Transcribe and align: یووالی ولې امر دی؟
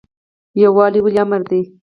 یووالی 0.61 0.99
ولې 1.03 1.19
امر 1.23 1.41
دی؟ 1.49 1.61